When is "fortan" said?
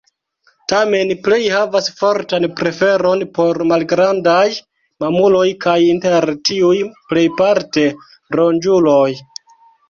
1.99-2.47